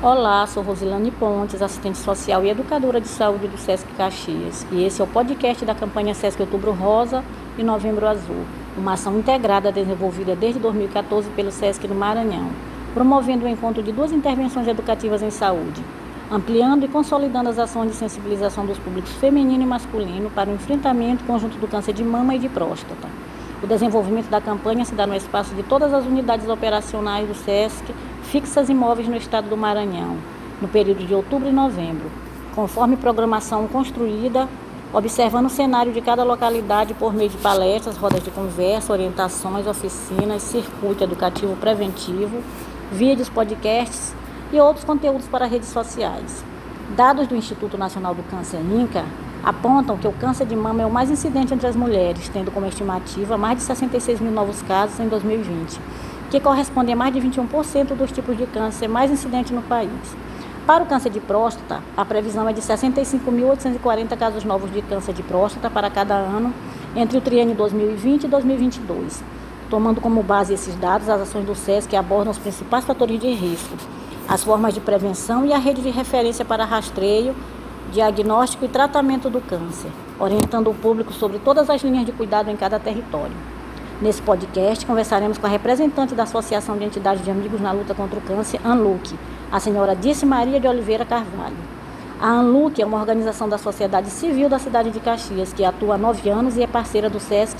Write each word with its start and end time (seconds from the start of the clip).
Olá, 0.00 0.46
sou 0.46 0.62
Rosilane 0.62 1.10
Pontes, 1.10 1.60
assistente 1.60 1.98
social 1.98 2.44
e 2.44 2.50
educadora 2.50 3.00
de 3.00 3.08
saúde 3.08 3.48
do 3.48 3.58
SESC 3.58 3.84
Caxias. 3.96 4.64
E 4.70 4.84
esse 4.84 5.00
é 5.00 5.04
o 5.04 5.08
podcast 5.08 5.64
da 5.64 5.74
campanha 5.74 6.14
SESC 6.14 6.40
Outubro 6.40 6.70
Rosa 6.70 7.24
e 7.58 7.64
Novembro 7.64 8.06
Azul, 8.06 8.44
uma 8.76 8.92
ação 8.92 9.18
integrada 9.18 9.72
desenvolvida 9.72 10.36
desde 10.36 10.60
2014 10.60 11.28
pelo 11.30 11.50
SESC 11.50 11.88
no 11.88 11.96
Maranhão, 11.96 12.48
promovendo 12.94 13.44
o 13.44 13.48
encontro 13.48 13.82
de 13.82 13.90
duas 13.90 14.12
intervenções 14.12 14.68
educativas 14.68 15.20
em 15.20 15.32
saúde, 15.32 15.82
ampliando 16.30 16.84
e 16.84 16.88
consolidando 16.88 17.48
as 17.48 17.58
ações 17.58 17.90
de 17.90 17.96
sensibilização 17.96 18.64
dos 18.64 18.78
públicos 18.78 19.10
feminino 19.14 19.64
e 19.64 19.66
masculino 19.66 20.30
para 20.30 20.48
o 20.48 20.54
enfrentamento 20.54 21.24
conjunto 21.24 21.58
do 21.58 21.66
câncer 21.66 21.92
de 21.92 22.04
mama 22.04 22.36
e 22.36 22.38
de 22.38 22.48
próstata. 22.48 23.08
O 23.60 23.66
desenvolvimento 23.66 24.28
da 24.28 24.40
campanha 24.40 24.84
se 24.84 24.94
dá 24.94 25.04
no 25.04 25.16
espaço 25.16 25.52
de 25.56 25.64
todas 25.64 25.92
as 25.92 26.06
unidades 26.06 26.48
operacionais 26.48 27.26
do 27.26 27.34
SESC, 27.34 27.92
fixas 28.30 28.68
e 28.68 28.74
móveis 28.74 29.08
no 29.08 29.16
estado 29.16 29.48
do 29.48 29.56
Maranhão, 29.56 30.18
no 30.60 30.68
período 30.68 31.06
de 31.06 31.14
outubro 31.14 31.48
e 31.48 31.52
novembro, 31.52 32.10
conforme 32.54 32.94
programação 32.94 33.66
construída, 33.66 34.46
observando 34.92 35.46
o 35.46 35.50
cenário 35.50 35.92
de 35.92 36.02
cada 36.02 36.24
localidade 36.24 36.92
por 36.92 37.14
meio 37.14 37.30
de 37.30 37.38
palestras, 37.38 37.96
rodas 37.96 38.22
de 38.22 38.30
conversa, 38.30 38.92
orientações, 38.92 39.66
oficinas, 39.66 40.42
circuito 40.42 41.04
educativo 41.04 41.56
preventivo, 41.56 42.42
vídeos, 42.92 43.30
podcasts 43.30 44.14
e 44.52 44.60
outros 44.60 44.84
conteúdos 44.84 45.26
para 45.26 45.46
redes 45.46 45.68
sociais. 45.68 46.44
Dados 46.94 47.26
do 47.28 47.36
Instituto 47.36 47.78
Nacional 47.78 48.14
do 48.14 48.22
Câncer 48.24 48.60
INCA 48.60 49.06
apontam 49.42 49.96
que 49.96 50.06
o 50.06 50.12
câncer 50.12 50.46
de 50.46 50.56
mama 50.56 50.82
é 50.82 50.86
o 50.86 50.90
mais 50.90 51.10
incidente 51.10 51.54
entre 51.54 51.66
as 51.66 51.76
mulheres, 51.76 52.28
tendo 52.28 52.50
como 52.50 52.66
estimativa 52.66 53.38
mais 53.38 53.56
de 53.58 53.64
66 53.64 54.20
mil 54.20 54.32
novos 54.32 54.60
casos 54.62 55.00
em 55.00 55.08
2020, 55.08 55.80
que 56.30 56.40
correspondem 56.40 56.92
a 56.92 56.96
mais 56.96 57.12
de 57.12 57.20
21% 57.20 57.94
dos 57.94 58.12
tipos 58.12 58.36
de 58.36 58.46
câncer 58.46 58.88
mais 58.88 59.10
incidentes 59.10 59.52
no 59.52 59.62
país. 59.62 59.90
Para 60.66 60.84
o 60.84 60.86
câncer 60.86 61.08
de 61.10 61.18
próstata, 61.18 61.82
a 61.96 62.04
previsão 62.04 62.46
é 62.46 62.52
de 62.52 62.60
65.840 62.60 64.16
casos 64.18 64.44
novos 64.44 64.70
de 64.70 64.82
câncer 64.82 65.14
de 65.14 65.22
próstata 65.22 65.70
para 65.70 65.88
cada 65.88 66.14
ano 66.14 66.52
entre 66.94 67.16
o 67.16 67.20
triênio 67.22 67.54
2020 67.54 68.24
e 68.24 68.28
2022. 68.28 69.22
Tomando 69.70 70.00
como 70.00 70.22
base 70.22 70.52
esses 70.52 70.74
dados, 70.74 71.08
as 71.08 71.22
ações 71.22 71.46
do 71.46 71.54
SESC 71.54 71.96
abordam 71.96 72.30
os 72.30 72.38
principais 72.38 72.84
fatores 72.84 73.18
de 73.18 73.30
risco, 73.32 73.76
as 74.28 74.44
formas 74.44 74.74
de 74.74 74.80
prevenção 74.80 75.46
e 75.46 75.54
a 75.54 75.58
rede 75.58 75.80
de 75.80 75.88
referência 75.88 76.44
para 76.44 76.66
rastreio, 76.66 77.34
diagnóstico 77.90 78.66
e 78.66 78.68
tratamento 78.68 79.30
do 79.30 79.40
câncer, 79.40 79.90
orientando 80.18 80.70
o 80.70 80.74
público 80.74 81.14
sobre 81.14 81.38
todas 81.38 81.70
as 81.70 81.82
linhas 81.82 82.04
de 82.04 82.12
cuidado 82.12 82.50
em 82.50 82.56
cada 82.56 82.78
território. 82.78 83.57
Nesse 84.00 84.22
podcast, 84.22 84.86
conversaremos 84.86 85.38
com 85.38 85.46
a 85.48 85.50
representante 85.50 86.14
da 86.14 86.22
Associação 86.22 86.78
de 86.78 86.84
Entidades 86.84 87.24
de 87.24 87.32
Amigos 87.32 87.60
na 87.60 87.72
Luta 87.72 87.96
contra 87.96 88.16
o 88.16 88.22
Câncer, 88.22 88.60
ANLUC, 88.64 89.18
a 89.50 89.58
senhora 89.58 89.96
Disse 89.96 90.24
Maria 90.24 90.60
de 90.60 90.68
Oliveira 90.68 91.04
Carvalho. 91.04 91.56
A 92.20 92.28
ANLUC 92.28 92.80
é 92.80 92.86
uma 92.86 92.98
organização 92.98 93.48
da 93.48 93.58
sociedade 93.58 94.08
civil 94.10 94.48
da 94.48 94.60
cidade 94.60 94.92
de 94.92 95.00
Caxias, 95.00 95.52
que 95.52 95.64
atua 95.64 95.96
há 95.96 95.98
nove 95.98 96.30
anos 96.30 96.56
e 96.56 96.62
é 96.62 96.66
parceira 96.68 97.10
do 97.10 97.18
SESC 97.18 97.58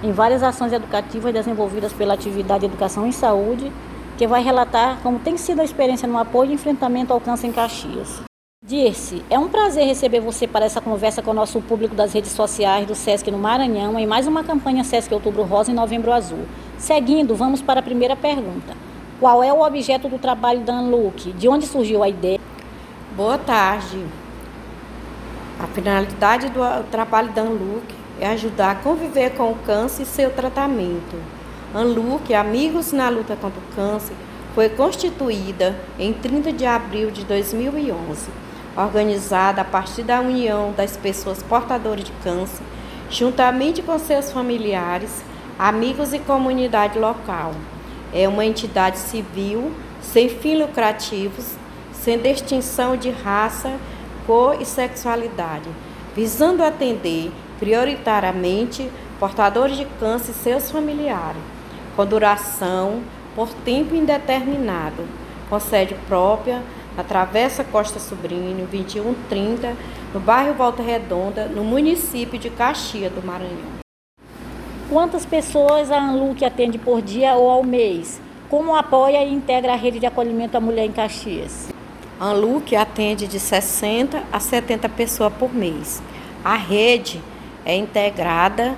em 0.00 0.12
várias 0.12 0.44
ações 0.44 0.72
educativas 0.72 1.32
desenvolvidas 1.32 1.92
pela 1.92 2.14
atividade 2.14 2.64
Educação 2.64 3.04
em 3.04 3.12
Saúde, 3.12 3.72
que 4.16 4.28
vai 4.28 4.44
relatar 4.44 4.98
como 5.02 5.18
tem 5.18 5.36
sido 5.36 5.60
a 5.60 5.64
experiência 5.64 6.06
no 6.06 6.18
apoio 6.18 6.52
e 6.52 6.54
enfrentamento 6.54 7.12
ao 7.12 7.20
câncer 7.20 7.48
em 7.48 7.52
Caxias. 7.52 8.29
Dirce, 8.62 9.24
é 9.30 9.38
um 9.38 9.48
prazer 9.48 9.86
receber 9.86 10.20
você 10.20 10.46
para 10.46 10.66
essa 10.66 10.82
conversa 10.82 11.22
com 11.22 11.30
o 11.30 11.34
nosso 11.34 11.62
público 11.62 11.94
das 11.94 12.12
redes 12.12 12.32
sociais 12.32 12.86
do 12.86 12.94
SESC 12.94 13.30
no 13.30 13.38
Maranhão 13.38 13.98
em 13.98 14.06
mais 14.06 14.26
uma 14.26 14.44
campanha 14.44 14.84
SESC 14.84 15.14
Outubro 15.14 15.44
Rosa 15.44 15.70
e 15.70 15.74
Novembro 15.74 16.12
Azul. 16.12 16.44
Seguindo, 16.76 17.34
vamos 17.34 17.62
para 17.62 17.80
a 17.80 17.82
primeira 17.82 18.14
pergunta. 18.14 18.76
Qual 19.18 19.42
é 19.42 19.50
o 19.50 19.62
objeto 19.62 20.10
do 20.10 20.18
trabalho 20.18 20.60
da 20.60 20.74
Anluc? 20.74 21.32
De 21.32 21.48
onde 21.48 21.66
surgiu 21.66 22.02
a 22.02 22.08
ideia? 22.10 22.38
Boa 23.16 23.38
tarde. 23.38 24.04
A 25.58 25.66
finalidade 25.66 26.50
do 26.50 26.84
trabalho 26.90 27.32
da 27.32 27.40
Anluc 27.40 27.94
é 28.20 28.28
ajudar 28.28 28.72
a 28.72 28.74
conviver 28.74 29.30
com 29.30 29.52
o 29.52 29.58
câncer 29.64 30.02
e 30.02 30.06
seu 30.06 30.30
tratamento. 30.30 31.16
Anluc, 31.74 32.34
Amigos 32.34 32.92
na 32.92 33.08
Luta 33.08 33.34
contra 33.36 33.58
o 33.58 33.74
Câncer, 33.74 34.14
foi 34.54 34.68
constituída 34.68 35.74
em 35.98 36.12
30 36.12 36.52
de 36.52 36.66
abril 36.66 37.10
de 37.10 37.24
2011 37.24 38.49
organizada 38.84 39.62
a 39.62 39.64
partir 39.64 40.02
da 40.02 40.20
união 40.20 40.72
das 40.72 40.96
pessoas 40.96 41.42
portadoras 41.42 42.04
de 42.04 42.12
câncer, 42.22 42.62
juntamente 43.10 43.82
com 43.82 43.98
seus 43.98 44.30
familiares, 44.30 45.22
amigos 45.58 46.12
e 46.12 46.18
comunidade 46.18 46.98
local. 46.98 47.52
É 48.12 48.26
uma 48.28 48.44
entidade 48.44 48.98
civil 48.98 49.72
sem 50.00 50.28
fins 50.28 50.58
lucrativos, 50.58 51.54
sem 51.92 52.18
distinção 52.18 52.96
de 52.96 53.10
raça, 53.10 53.78
cor 54.26 54.60
e 54.60 54.64
sexualidade, 54.64 55.68
visando 56.14 56.62
atender 56.62 57.30
prioritariamente 57.58 58.90
portadores 59.18 59.76
de 59.76 59.84
câncer 59.98 60.30
e 60.30 60.34
seus 60.34 60.70
familiares, 60.70 61.42
com 61.94 62.06
duração 62.06 63.02
por 63.34 63.48
tempo 63.64 63.94
indeterminado, 63.94 65.04
com 65.48 65.60
sede 65.60 65.94
própria 66.08 66.62
na 66.96 67.04
Travessa 67.04 67.64
Costa 67.64 67.98
Sobrinho, 67.98 68.66
2130, 68.66 69.76
no 70.12 70.20
bairro 70.20 70.54
Volta 70.54 70.82
Redonda, 70.82 71.46
no 71.46 71.64
município 71.64 72.38
de 72.38 72.50
Caxias 72.50 73.12
do 73.12 73.24
Maranhão. 73.24 73.80
Quantas 74.88 75.24
pessoas 75.24 75.90
a 75.90 75.98
ANLUC 75.98 76.44
atende 76.44 76.76
por 76.76 77.00
dia 77.00 77.36
ou 77.36 77.48
ao 77.48 77.62
mês? 77.62 78.20
Como 78.48 78.74
apoia 78.74 79.24
e 79.24 79.32
integra 79.32 79.72
a 79.72 79.76
rede 79.76 80.00
de 80.00 80.06
acolhimento 80.06 80.56
à 80.56 80.60
mulher 80.60 80.84
em 80.84 80.92
Caxias? 80.92 81.68
A 82.18 82.26
ANLUC 82.26 82.74
atende 82.74 83.28
de 83.28 83.38
60 83.38 84.24
a 84.32 84.40
70 84.40 84.88
pessoas 84.88 85.32
por 85.32 85.54
mês. 85.54 86.02
A 86.44 86.56
rede 86.56 87.20
é 87.64 87.76
integrada 87.76 88.74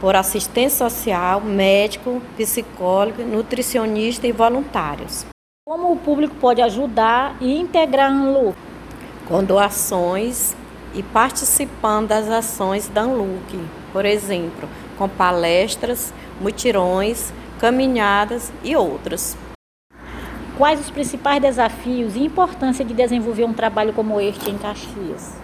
por 0.00 0.16
assistente 0.16 0.72
social, 0.72 1.40
médico, 1.40 2.22
psicólogo, 2.36 3.22
nutricionista 3.22 4.26
e 4.26 4.32
voluntários. 4.32 5.26
Como 5.68 5.90
o 5.90 5.96
público 5.96 6.36
pode 6.36 6.62
ajudar 6.62 7.36
e 7.40 7.58
integrar 7.58 8.08
a 8.08 8.14
ANLUC? 8.14 8.56
Com 9.26 9.42
doações 9.42 10.54
e 10.94 11.02
participando 11.02 12.06
das 12.06 12.28
ações 12.28 12.86
da 12.86 13.00
ANLUC, 13.00 13.58
por 13.92 14.04
exemplo, 14.04 14.68
com 14.96 15.08
palestras, 15.08 16.14
mutirões, 16.40 17.32
caminhadas 17.58 18.52
e 18.62 18.76
outras. 18.76 19.36
Quais 20.56 20.78
os 20.78 20.88
principais 20.88 21.42
desafios 21.42 22.14
e 22.14 22.22
importância 22.22 22.84
de 22.84 22.94
desenvolver 22.94 23.42
um 23.42 23.52
trabalho 23.52 23.92
como 23.92 24.20
este 24.20 24.48
em 24.48 24.56
Caxias? 24.56 25.34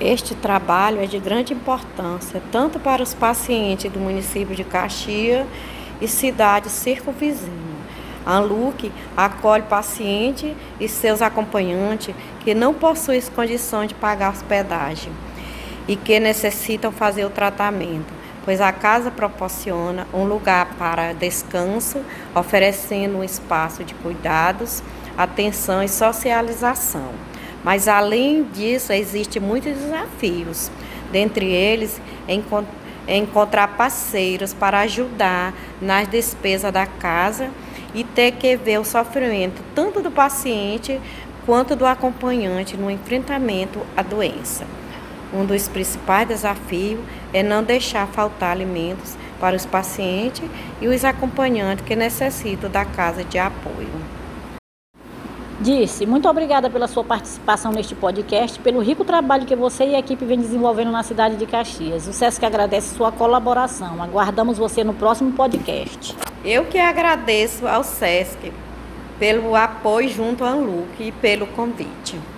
Este 0.00 0.36
trabalho 0.36 1.02
é 1.02 1.06
de 1.06 1.18
grande 1.18 1.52
importância 1.52 2.40
tanto 2.52 2.78
para 2.78 3.02
os 3.02 3.12
pacientes 3.12 3.90
do 3.90 3.98
município 3.98 4.54
de 4.54 4.62
Caxias 4.62 5.44
e 6.00 6.06
cidades 6.06 6.70
circunvizinhas 6.70 7.73
a 8.24 8.36
ANLUC 8.36 8.90
acolhe 9.16 9.62
paciente 9.64 10.56
e 10.80 10.88
seus 10.88 11.20
acompanhantes 11.20 12.14
que 12.40 12.54
não 12.54 12.72
possuem 12.72 13.20
condições 13.34 13.88
de 13.88 13.94
pagar 13.94 14.32
hospedagem 14.32 15.12
e 15.86 15.96
que 15.96 16.18
necessitam 16.18 16.90
fazer 16.90 17.24
o 17.24 17.30
tratamento, 17.30 18.12
pois 18.44 18.60
a 18.60 18.72
casa 18.72 19.10
proporciona 19.10 20.06
um 20.12 20.24
lugar 20.24 20.74
para 20.78 21.12
descanso, 21.12 21.98
oferecendo 22.34 23.18
um 23.18 23.24
espaço 23.24 23.84
de 23.84 23.94
cuidados, 23.94 24.82
atenção 25.16 25.82
e 25.82 25.88
socialização. 25.88 27.10
Mas 27.62 27.88
além 27.88 28.44
disso, 28.44 28.92
existem 28.92 29.40
muitos 29.40 29.72
desafios, 29.74 30.70
dentre 31.12 31.46
eles 31.46 32.00
encontrar 33.06 33.68
parceiros 33.68 34.52
para 34.52 34.80
ajudar 34.80 35.54
nas 35.80 36.08
despesas 36.08 36.72
da 36.72 36.86
casa 36.86 37.50
e 37.94 38.02
ter 38.04 38.32
que 38.32 38.56
ver 38.56 38.78
o 38.80 38.84
sofrimento 38.84 39.62
tanto 39.74 40.02
do 40.02 40.10
paciente 40.10 41.00
quanto 41.46 41.76
do 41.76 41.86
acompanhante 41.86 42.76
no 42.76 42.90
enfrentamento 42.90 43.80
à 43.96 44.02
doença. 44.02 44.64
Um 45.32 45.44
dos 45.44 45.68
principais 45.68 46.28
desafios 46.28 47.00
é 47.32 47.42
não 47.42 47.62
deixar 47.62 48.06
faltar 48.06 48.52
alimentos 48.52 49.16
para 49.40 49.56
os 49.56 49.66
pacientes 49.66 50.44
e 50.80 50.86
os 50.86 51.04
acompanhantes 51.04 51.84
que 51.84 51.96
necessitam 51.96 52.70
da 52.70 52.84
casa 52.84 53.24
de 53.24 53.38
apoio. 53.38 53.88
Disse, 55.60 56.04
muito 56.04 56.28
obrigada 56.28 56.68
pela 56.68 56.86
sua 56.86 57.04
participação 57.04 57.72
neste 57.72 57.94
podcast, 57.94 58.58
pelo 58.60 58.80
rico 58.80 59.04
trabalho 59.04 59.46
que 59.46 59.54
você 59.54 59.84
e 59.84 59.94
a 59.94 59.98
equipe 59.98 60.24
vem 60.24 60.38
desenvolvendo 60.38 60.90
na 60.90 61.02
cidade 61.02 61.36
de 61.36 61.46
Caxias. 61.46 62.06
O 62.06 62.12
SESC 62.12 62.44
agradece 62.44 62.94
sua 62.94 63.12
colaboração. 63.12 64.02
Aguardamos 64.02 64.58
você 64.58 64.82
no 64.82 64.94
próximo 64.94 65.32
podcast. 65.32 66.14
Eu 66.44 66.66
que 66.66 66.78
agradeço 66.78 67.66
ao 67.66 67.82
SESC 67.82 68.52
pelo 69.18 69.56
apoio 69.56 70.10
junto 70.10 70.44
à 70.44 70.48
ANLUC 70.48 71.04
e 71.04 71.10
pelo 71.10 71.46
convite. 71.46 72.20